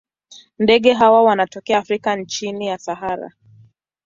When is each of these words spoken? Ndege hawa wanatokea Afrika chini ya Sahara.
Ndege 0.59 0.93
hawa 0.93 1.23
wanatokea 1.23 1.77
Afrika 1.77 2.25
chini 2.25 2.67
ya 2.67 2.77
Sahara. 2.77 3.31